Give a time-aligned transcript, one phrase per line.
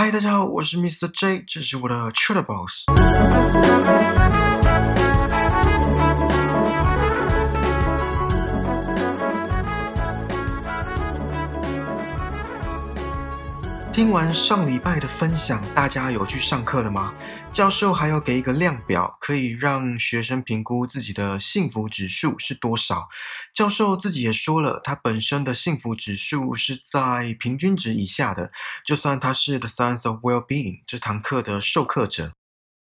[0.00, 1.10] 嗨，大家好，我是 Mr.
[1.10, 2.84] J，这是我的 Chat Box。
[13.98, 17.12] 听完上礼拜的分享，大家有去上课了吗？
[17.50, 23.08] 教授还要给一个量表，可以让学生评估自己的幸福指数是多少。
[23.52, 28.52] 教授自己也说了，他本身的幸福指数是在平均值以下的，
[28.86, 32.37] 就算他是 The Science of Well-being 这堂课的授课者。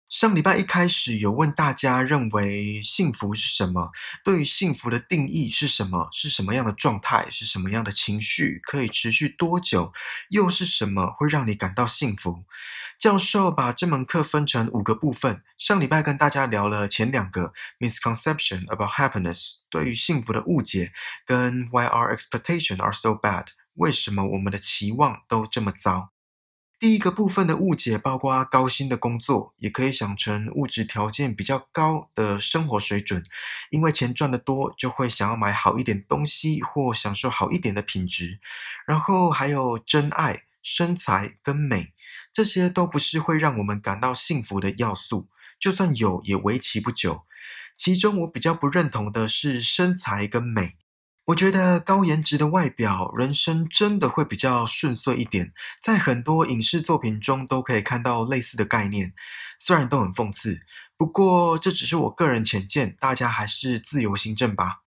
[0.10, 3.92] 上礼拜一开始有问大家认为幸福是什么？
[4.24, 6.08] 对于幸福的定义是什么？
[6.14, 7.28] 是什么样的状态？
[7.30, 8.62] 是什么样的情绪？
[8.64, 9.92] 可以持续多久？
[10.30, 12.46] 又是什么会让你感到幸福？
[12.98, 15.44] 教授把这门课分成五个部分。
[15.58, 20.94] 上礼拜跟大家聊了前两个 misconception about happiness 对于幸福的误解，
[21.26, 26.12] 跟 why our expectations are so bad 为什么我们的期望都这么糟。
[26.80, 33.26] 第一个部分的误解包括高薪的工作，也可以想成物质条件比较高的生活水准，
[33.71, 38.40] 因为钱赚得多，就会想要买好一点东西或享受好一点的品质。
[38.85, 41.93] 然后还有真爱、身材跟美，
[42.32, 47.24] 这些都不是会让我们感到幸福的要素，就算有，也维持不久。
[47.76, 50.76] 其中我比较不认同的是身材跟美。
[51.28, 55.52] 我觉得高颜值的外表，人生真的会比较顺遂一点。
[55.82, 59.12] 在很多影视作品中都可以看到类似的概念，
[59.58, 60.62] 虽然都很讽刺，
[60.96, 64.84] 不过这只是我个人浅见，大家还是自由行政吧。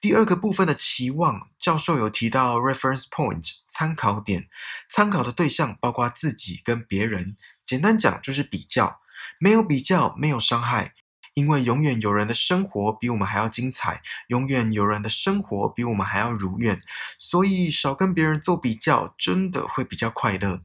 [0.00, 4.48] 第二个部分的期望，教授有提到 reference point 参考点，
[4.88, 9.00] 参考的对象包括自己跟别人，简单讲就是比较，
[9.38, 10.94] 没有比较没有伤害。
[11.34, 16.82] 因为永远有人的生活比我们还要精彩，永远有人的生活比我们还要如愿，
[17.18, 20.62] 所以少跟别人做比较，真的会比较快乐。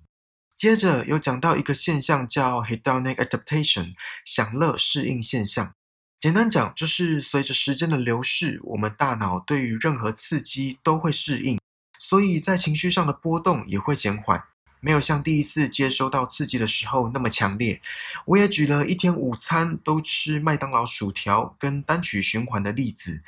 [0.58, 3.94] 接着有讲到一个现象叫 hedonic adaptation，
[4.26, 5.74] 享乐适应现象。
[6.20, 11.60] 简单讲，就是随着时间的流逝，我们大脑对于任何刺激都会适应，
[12.00, 14.44] 所以在情绪上的波动也会减缓。
[14.80, 17.82] 没有像第一次接收到刺激的时候那么强烈。
[18.26, 23.24] 我也举了一天午餐都吃麦当劳薯条跟单曲循环的例子。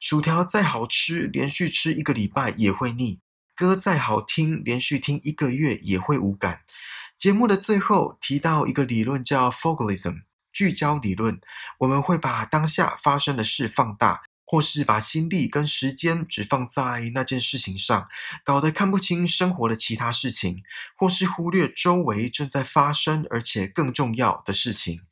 [0.00, 3.20] 薯条再好吃，连续吃一个礼拜也会腻；
[3.54, 6.62] 歌再好听，连续听一个月也会无感。
[7.16, 10.22] 节目的最后提到一个理论叫 Focalism
[10.52, 11.40] 聚焦理论，
[11.78, 14.22] 我们会把当下发生的事放大。
[14.44, 18.08] 或是把心力跟时间只放在那件事情上，
[18.44, 20.62] 搞得看不清生活的其他事情，
[20.96, 25.02] 或是忽略周围正在发生而且更重要的事情。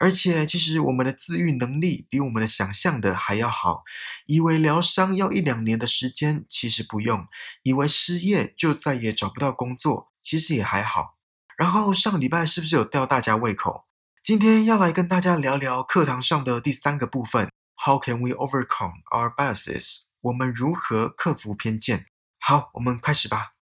[0.00, 3.84] 而且，其实我们的自愈能力比我们的想象的还要好。
[4.26, 7.26] 以为疗伤要一两年的时间，其实不用；
[7.64, 11.16] 以为失业就再也找不到工作，其实也还好。
[11.56, 13.84] 然后上礼拜是不是有吊大家胃口？
[14.22, 17.50] 今天要来跟大家聊聊课堂上的第三个部分。
[17.84, 20.06] How can we overcome our biases？
[20.20, 22.06] 我们如何克服偏见？
[22.40, 23.52] 好，我们开始吧。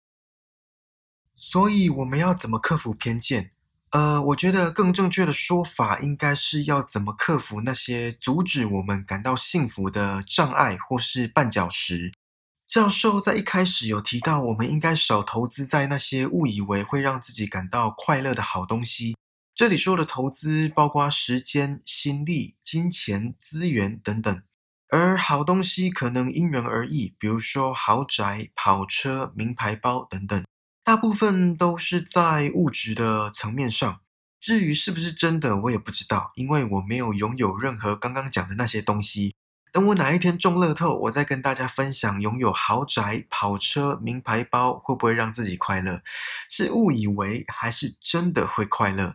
[1.35, 3.53] 所以我们要怎么克服偏见？
[3.91, 12.13] 呃，我觉得更正确的说法应该是要怎么克服那些阻止我们感到幸福的障碍或是绊脚石。
[12.67, 19.15] 教授在一开始有提到，我们应该少投资在那些误以为会让自己感到快乐的好东西。
[19.57, 24.43] 这里说的投资包括时间、心力、金钱、资源等等，
[24.91, 30.45] 而好东西可能因人而异，比如说豪宅、跑车、名牌包等等，
[30.85, 34.01] 大部分都是在物质的层面上。
[34.39, 39.35] 至于是不是真的，我也不知道，因为我没有拥有任何刚刚讲的那些东西。
[39.73, 46.03] 等我哪一天中乐透，我再跟大家分享拥有豪宅、跑车、名牌包会不会让自己快乐，
[46.51, 49.15] 是误以为还是真的会快乐？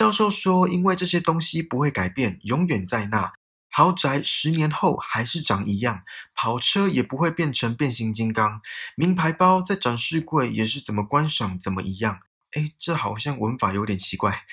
[0.00, 3.34] 教授说：“因为这些东西不会改变，永远在那。
[3.68, 8.62] 豪宅十年后还是长一样，跑车也不会变成变形金刚，
[8.96, 12.20] 名牌包在展示柜也是怎么观赏怎么一样。
[12.52, 14.44] 哎，这好像文法有点奇怪。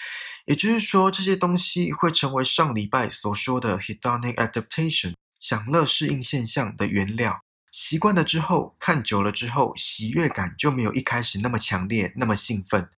[0.48, 7.40] 也就是说，这些东西会成为上礼拜所说的 hedonic adaptation 享乐适应现象的原料。
[7.72, 12.90] 习惯了之后，看久了之后，喜悦感就没有一开始那么强烈，那么兴奋。”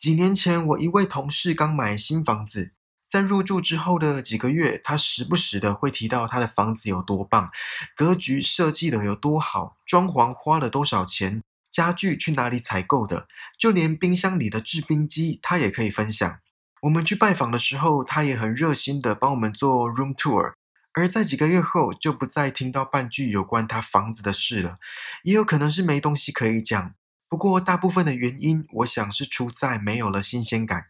[0.00, 2.72] 几年前，我一位同事刚买新房子，
[3.06, 7.50] 在入住之后的几个月，他时不时的会提到他的房子有多棒，
[7.94, 16.38] 格局设计的有多好，装潢花了多少钱，家具去哪里采购的，就连冰箱里的制冰机，他也可以分享。
[16.80, 20.54] 我们去拜访的时候，他也很热心的帮我们做 room tour。
[20.94, 24.78] 而在几个月后，就不再听到半句有关他房子的事了，
[25.24, 26.94] 也有可能是没东西可以讲。
[27.30, 30.86] 不过大部分的原因，我想是出在没有了新鲜感。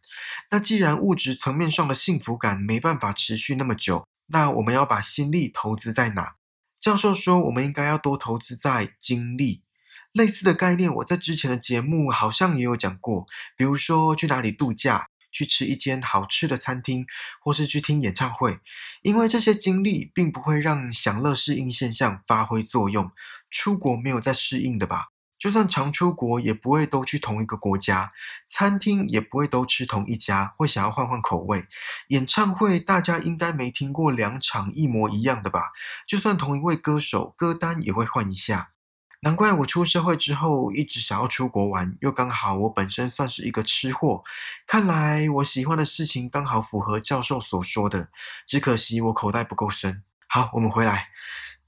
[0.50, 6.36] 那既然物质层面上的幸福感没办法持续那么久，那我们要把心力投资在哪？
[6.80, 9.62] 教授说，我们应该要多投资在精力。
[10.12, 13.26] 类似的概念，我在之前的节目好像也有讲过，
[13.56, 15.06] 比如说去哪里度假。
[15.32, 17.06] 去吃一间好吃的餐厅，
[17.40, 18.58] 或是去听演唱会，
[19.02, 23.12] 因为这些经历并不会让享乐适应现象发挥作用。
[23.48, 25.10] 出国没有在适应的吧？
[25.40, 28.12] 就算常出国，也不会都去同一个国家，
[28.46, 31.64] 餐厅也不会都吃同一家，会想要换换口味。
[32.08, 35.72] 演唱会大家应该没听过两场一模一样的吧？
[36.06, 38.72] 就算同一位歌手，歌单也会换一下。
[39.22, 44.22] 难怪我出社会之后一直想要出国玩，又刚好我本身算是一个吃货。
[44.66, 48.08] 看来我喜欢的事情刚好符合教授所说的，
[48.46, 50.02] 只可惜我口袋不够深。
[50.26, 51.08] 好，我们回来，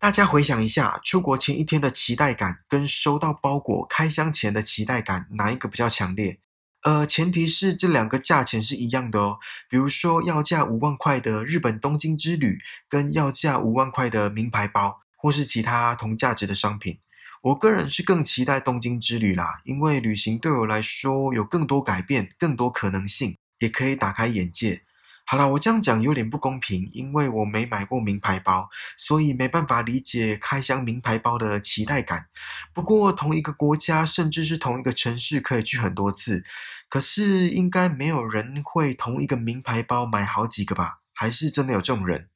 [0.02, 6.40] 大家回想一下，出国前一天的期待感跟收到包裹开箱前的期待感，哪一个比较强烈？
[6.82, 9.38] 呃，前提是这两个价钱是一样的哦。
[9.68, 12.58] 比如说要价五万块的日本东京之旅，
[12.88, 16.98] 跟要价五万块的名牌包，或是其他同价值的商品。
[17.42, 24.82] 我个人是更期待东京之旅啦，因为旅行对我来说有更多改变、更多可能性，也可以打开眼界。
[25.32, 28.68] 好啦，我这样讲有点不公平，因为我没买过名牌包，
[28.98, 32.28] 所以没办法理解开箱名牌包的期待感。
[32.74, 36.44] 不过同一个国家，甚至是同一个城市，可以去很多次，
[36.90, 40.98] 可是应该没有人会同一个名牌包买好几个吧？
[41.14, 42.28] 还是真的有这种人？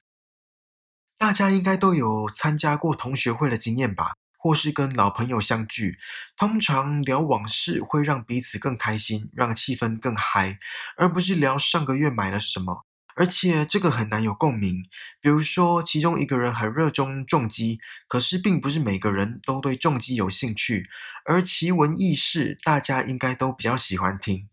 [1.19, 4.14] 大家应该都有参加过同学会的经验吧？
[4.38, 5.98] 或是跟老朋友相聚，
[6.34, 10.58] 通常聊往事会让彼此更开心，让气氛更嗨，
[10.96, 12.86] 而不是聊上个月买了什么。
[13.17, 14.85] 而且这个很难有共鸣。
[15.21, 20.89] 比如说，其中一个人很热衷重机，可是并不是每个人都对重机有兴趣。
[21.25, 24.49] 而奇闻异事，大家应该都比较喜欢听。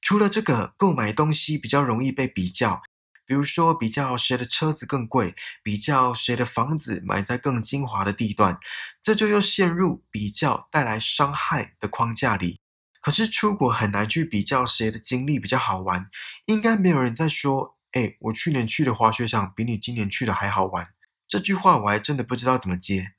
[0.00, 2.80] 除了这个，购买东西比较容易被比较。
[3.26, 8.58] 比如说，比较谁的车子更贵，比较谁的房子买在更精华的地段，
[9.02, 12.58] 这就又陷入比较带来伤害的框架里。
[13.02, 16.08] 可是出国很难去比较谁的经历比较好玩，
[16.46, 20.92] 应该没有人在说：“哎，我去年去的滑雪场比你今年去的还好玩。”
[21.28, 23.12] 这句话我还真的不知道怎么接。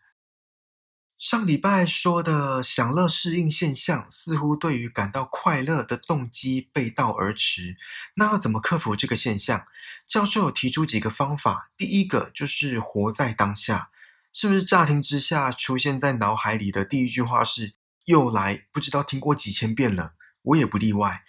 [1.17, 7.75] 上礼拜说的享乐适应现象，似乎对于感到快乐的动机背道而驰。
[8.15, 9.67] 那要怎么克服这个现象？
[10.07, 11.71] 教授有提出几个方法。
[11.77, 13.91] 第一个就是活在当下，
[14.31, 17.73] 是不是乍听之下出现在脑海里的第一句话是
[18.05, 18.67] “又来”？
[18.71, 20.13] 不知道听过几千遍了，
[20.43, 21.25] 我也不例外。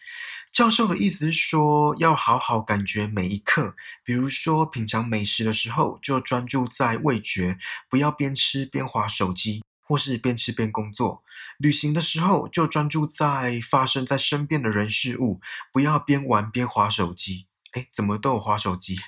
[0.53, 3.75] 教授的意思是说，要好好感觉每一刻。
[4.05, 7.59] 比如说，品尝美食的时候，就专注在味觉，
[7.89, 9.63] 不要边吃边划手机。
[9.83, 11.25] 或是边吃边工作，
[11.59, 15.41] 旅行的时候就专注在发生在身边的人事物，
[15.73, 17.49] 不要边玩边划手机。
[17.73, 19.01] 哎，怎么都有划手机？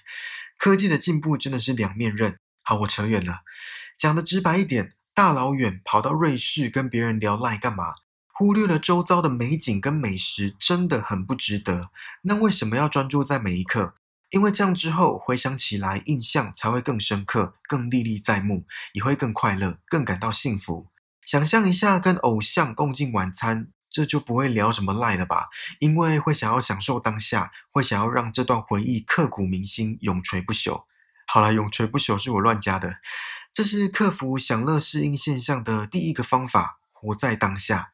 [0.59, 2.37] 科技的进步真的是两面刃。
[2.65, 3.43] 好，我扯远了，
[3.97, 7.94] 讲的直白一点，大老远跑到瑞士跟别人聊赖干嘛？
[8.43, 11.93] 忽略了周遭的美景跟美食，真的很不值得。
[12.23, 13.94] 那为什么要专注在每一刻？
[14.31, 20.89] 因为这样之后回想起来，印象才会更深刻、更历历在目，也会更快乐、更感到幸福。
[21.25, 25.49] 想象一下跟偶像共进晚餐，这就不会聊什么赖了吧？
[25.79, 30.82] 因为会想要享受当下，会想要让这段回忆刻骨铭心、永垂不朽。
[31.29, 32.96] 好了，永垂不朽是我乱加的。
[33.53, 37.91] 这是克服享乐适应现象的第一个方法：活在当下。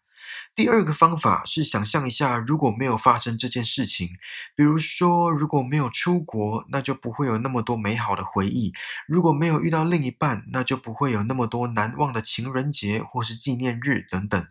[0.59, 4.17] 第二个方法是想象一下，如果没有发生这件事情，
[4.57, 8.73] 比如说如果没有出国，那就不会有那么多美好的回忆；
[9.07, 14.49] 如果没有遇到另一半，那就不会有那么多难忘的情人节或是纪念日等等。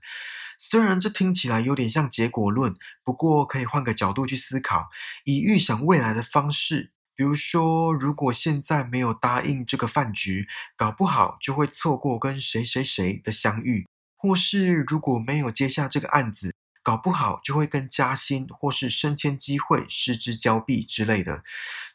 [0.58, 2.74] 虽然这听起来有点像结果论，
[3.04, 4.88] 不过可以换个角度去思考，
[5.26, 10.48] 以预想未来的方式，比如说如果现在没有答应这个饭局，
[10.78, 13.90] 搞不好就会错过跟谁谁谁的相遇。
[14.18, 21.44] 或是如果没有接下这个案子，搞不好就会跟加薪或是升迁机会失之交臂之类的。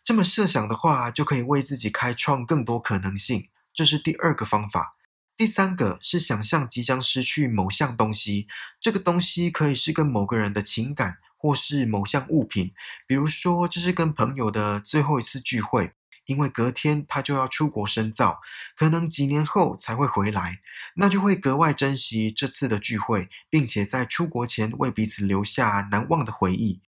[0.04, 3.48] 这么设想的话，就可以为自己开创更多可能性。
[3.74, 4.96] 这是第二个方法。
[5.36, 8.46] 第三个是想象即将失去某项东西，
[8.80, 12.74] 这个东西可以是跟某个人的情感，或是某项物品。
[13.06, 15.92] 比如说，这是跟朋友的最后一次聚会。
[16.26, 18.40] 因为隔天他就要出国深造，
[18.76, 20.60] 可能几年后才会回来，
[20.96, 26.80] 那就会格外珍惜这次的聚会，并且在出国前为彼此留下难忘的回忆。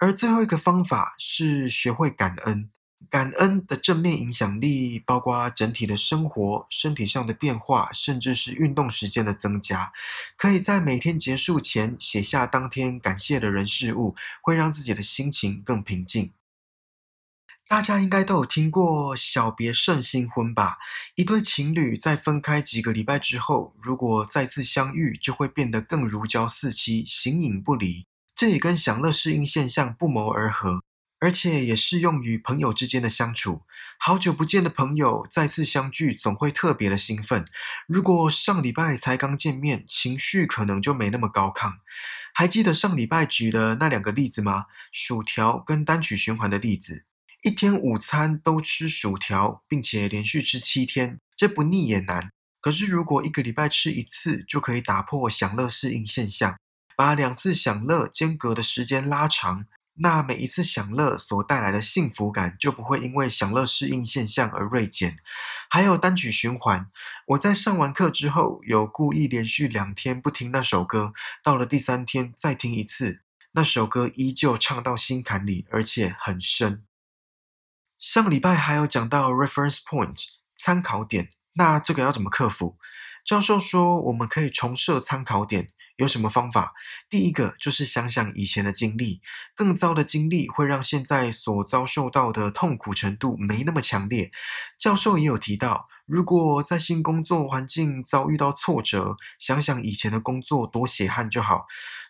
[0.00, 2.70] 而最后一个方法是学会感恩，
[3.10, 9.92] 感恩的正面影响力包括整体的生活、身体上的变化，甚至是运动时间的增加。
[10.36, 16.32] 可以在每天结束前写下当天感谢的人事物，会让自己的心情更平静。
[17.68, 20.78] 大家应该都有听过“小别胜新婚”吧？
[21.16, 28.06] 一对情侣在分开几个礼拜之后，如果再次相遇，就会变得更如胶似漆、形影不离。
[28.34, 30.82] 这也跟享乐适应现象不谋而合。
[31.20, 33.62] 而且也适用于朋友之间的相处。
[33.98, 37.44] 好久不见的朋友再次相聚，总会特别的兴奋。
[37.88, 41.74] 如果上礼拜才刚见面，情绪可能就没那么高亢。
[42.32, 44.66] 还记得上礼拜举的那两个例子吗？
[44.92, 47.04] 薯条跟单曲循环的例子。
[47.42, 52.30] 一天午餐都吃薯条，并且连续吃七天，这不腻也难。
[52.60, 56.58] 可是如果一个礼拜吃一次，就可以打破享乐适应现象，
[56.96, 59.66] 把两次享乐间隔的时间拉长。
[60.00, 65.16] 那每一次享乐所带来的幸福感就不会因为享乐适应现象而锐减。
[65.70, 66.88] 还有单曲循环，
[67.28, 76.84] 我在上完课之后有故意连续两天不听那首歌，到了第三天再听一次，那首歌依旧唱到心坎里，而且很深。
[77.98, 80.22] 上礼拜还有讲到 reference point
[80.54, 82.78] 参考点，那这个要怎么克服？
[83.24, 85.70] 教授说我们可以重设参考点。
[85.96, 86.74] 有什么方法？
[87.10, 89.20] 第一个就是想想以前的经历，
[89.56, 94.30] 更糟的经历会让现在所遭受到的痛苦程度没那么强烈。
[94.78, 101.66] 教授也有提到，如果在新工作环境遭遇到挫折，想想以前的工作多血汗就好。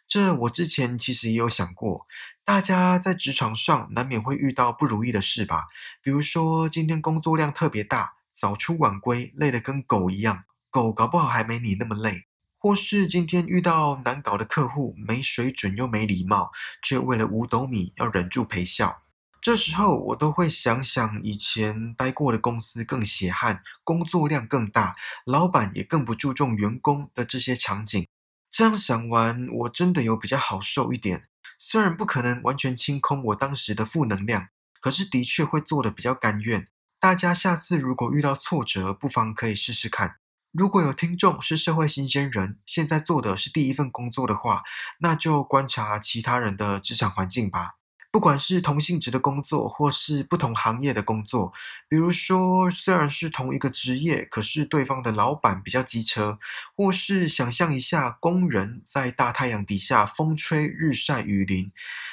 [0.06, 2.06] 这我之前其实也有想过，
[2.48, 5.66] 大家在职场上难免会遇到不如意的事吧？
[6.00, 12.22] 比如说今天工作量特别大，早出晚归，累得跟狗一样，狗搞不好还没你那么累。
[12.56, 16.50] 或是今天遇到难搞的客户，没水准又没礼貌，
[16.82, 19.02] 却为了五斗米要忍住陪笑。
[19.42, 28.08] 这时候我都会想想以前待过的公司更血汗，工作量更大，老板也更不注重员工的这些场景。
[28.50, 31.24] 这样想完，我真的有比较好受一点。
[31.58, 34.48] 虽然不可能完全清空我当时的负能量，
[34.80, 36.68] 可是的确会做的比较甘愿。
[37.00, 40.16] 大家下次如果遇到挫折，不妨可以试试看。
[40.52, 44.62] 如果有听众是社会新鲜人，现在做的是第一份工作的话，
[45.00, 47.74] 那就观察其他人的职场环境吧。
[48.10, 51.52] 不管是同性质的工作，或是不同行业的工作，
[51.88, 56.38] 比如说虽然是同一个职业，可是对方的老板比较机车，
[56.74, 61.70] 或是想象一下工人在大太阳底下风吹日晒雨淋，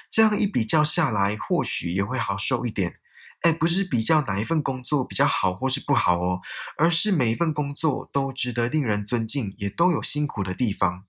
[0.09, 2.97] 这样一比较下来，或许也会好受一点。
[3.41, 6.41] 哎，不是比较哪一份工作比较好或是不好哦，
[6.77, 11.05] 而是每一份工作都值得令人尊敬，也都有辛苦的地方。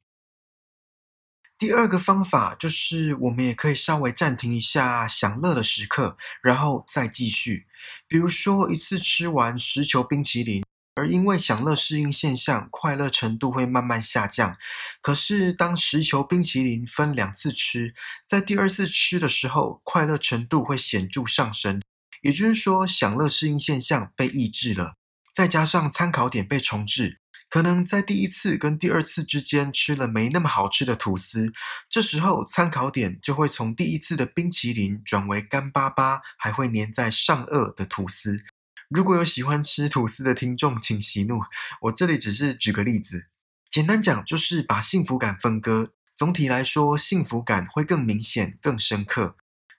[1.58, 7.66] 第二个方法就是，我们也可以稍微暂停一下享乐的时刻，然后再继续。
[8.06, 10.62] 比如说，一次吃完十球冰淇淋，
[10.94, 14.58] 而因为享乐适应现象，快乐程度会慢慢下降。
[15.00, 17.94] 可是，当十球冰淇淋分两次吃，
[18.26, 21.80] 在第二次吃的时候，快乐程度会显著上升。
[22.20, 24.96] 也就是说，享乐适应现象被抑制了，
[25.32, 31.53] 再加上参考点被重置，可能在第一次跟第二次之间吃了没那么好吃的吐司，
[31.88, 38.43] 这时候参考点就会从第一次的冰淇淋转为干巴巴还会粘在上颚的吐司。
[38.88, 41.41] 如果有喜欢吃吐司的听众，请息怒，
[41.83, 43.26] 我这里只是举个例子，
[43.71, 49.37] 简单讲就是把幸福感分割，总体来说幸福感会更明显、更深刻。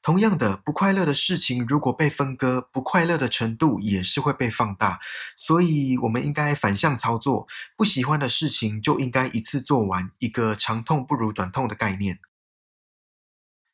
[0.08, 5.02] 同样的，不快乐的事情如果被分割，不快乐的程度也是会被放大。
[5.36, 7.46] 所以，我们应该反向操作，
[7.76, 12.20] 不喜欢的事情就应该一次做完，一个长痛不如短痛的概念。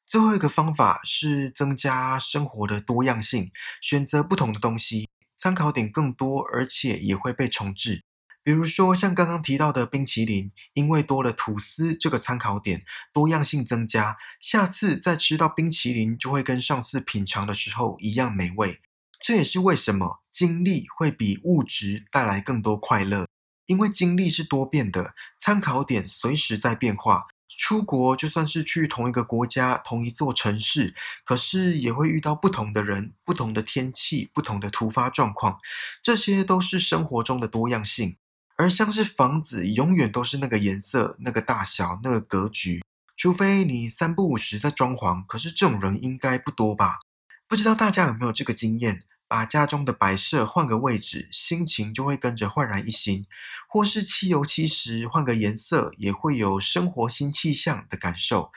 [0.08, 8.02] 最后一个方法是增加生活的多样性，选择不同的东西，参考点更多，而且也会被重置。
[8.44, 12.84] 比如说，像刚刚提到的冰淇淋，因为多了吐司这个参考点，
[13.14, 18.82] 多样性增加，下次再吃到冰淇淋就会跟上次品尝的时候一样美味。
[19.20, 23.26] 这也是为什么经历会比物质带来更多快乐，
[23.68, 27.24] 因为经历是多变的，参考点随时在变化。
[27.56, 35.60] 出国就算是去同一个国家、同一座城市，可是也会遇到不同的人、不同的天气、不同的突发状况，
[36.02, 38.18] 这些都是生活中的多样性。
[38.56, 42.84] 而像是房子，永远都是那个颜色、那个大小、那个格局，
[43.16, 45.26] 除非你三不五时在装潢。
[45.26, 47.00] 可是这种人应该不多吧？
[47.48, 49.04] 不知道大家有没有这个经验？
[49.26, 53.24] 把家中的摆设换个位置，心情就会跟着焕然一新；
[53.68, 58.52] 或是漆油漆时换个颜色，也会有生活新气象的感受。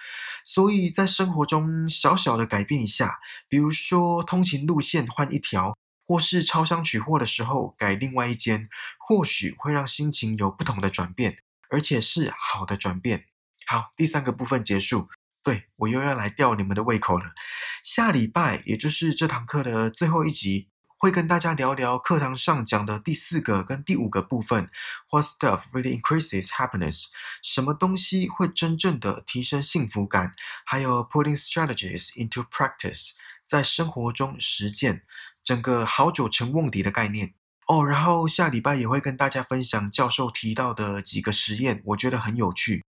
[0.44, 13.26] 所以在生活中小小的改变一下，比如说通勤路线换一条，或是超商取货的时候改另外一间，或许会让心情有不同的转变，而且是好的转变。
[13.66, 15.08] 好，第三个部分结束。
[15.42, 17.32] 对我又要来吊你们的胃口了。
[17.80, 24.68] 下礼拜，也就是这堂课的最后一集，会跟大家聊聊课堂上讲的第四个跟第五个部分。
[25.08, 27.06] What stuff really increases happiness？
[27.44, 30.34] 什么东西会真正的提升幸福感？
[30.64, 33.12] 还有 putting strategies into practice，
[33.44, 35.04] 在生活中实践
[35.46, 37.32] 整个好久成瓮底的概念
[37.68, 37.86] 哦。
[37.86, 42.84] 然后下礼拜也会跟大家分享教授提到的几个实验，我觉得很有趣。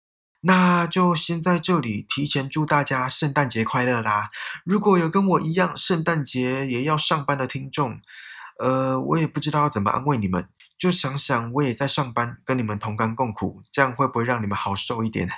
[0.44, 4.28] 那就先在这里提前祝大家圣诞节快乐啦！
[4.64, 8.00] 如果有跟我一样圣诞节也要上班的听众，
[8.58, 15.30] 呃，我也不知道要怎么安慰你们，就想想我也在上班，跟你们同甘共苦，这样会不会让你们好受一点？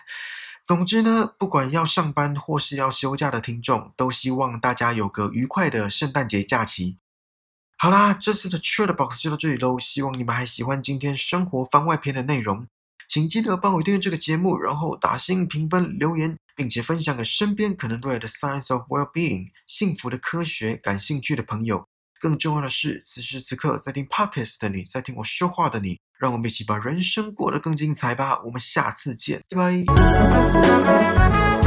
[0.64, 6.96] 总之呢，不管要上班或是要休假的听众，都希望大家有个愉快的圣诞节假期。
[7.84, 12.66] 好啦，这次的 Chill Box 就到这里喽，希望你们还喜欢今天生活番外篇的内容。
[13.10, 21.86] 请记得帮我订阅这个节目，然后打星评分、留言，并且分享给身边可能对 The Science of Well-being 幸福的科学感兴趣的朋友。
[22.18, 28.40] 更重要的是，此时此刻在听 Podcast 的你，在听我说话的你，让我们一起把人生过得更精彩吧！
[28.46, 31.63] 我们下次见，拜拜。